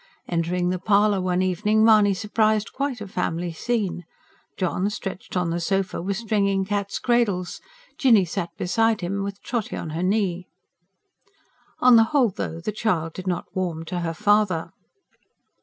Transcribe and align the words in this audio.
Entering 0.27 0.71
the 0.71 0.79
parlour 0.79 1.21
one 1.21 1.43
evening 1.43 1.85
Mahony 1.85 2.15
surprised 2.15 2.73
quite 2.73 3.01
a 3.01 3.07
family 3.07 3.53
scene: 3.53 4.03
John, 4.57 4.89
stretched 4.89 5.37
on 5.37 5.51
the 5.51 5.59
sofa, 5.59 6.01
was 6.01 6.17
stringing 6.17 6.65
cats' 6.65 6.97
cradles, 6.97 7.61
Jinny 7.99 8.25
sat 8.25 8.49
beside 8.57 9.01
him 9.01 9.21
with 9.21 9.43
Trotty 9.43 9.75
on 9.77 9.91
her 9.91 10.01
knee. 10.01 10.47
On 11.81 11.97
the 11.97 12.05
whole, 12.05 12.31
though, 12.31 12.59
the 12.59 12.71
child 12.71 13.13
did 13.13 13.27
not 13.27 13.55
warm 13.55 13.85
to 13.85 13.99
her 13.99 14.15
father. 14.15 14.71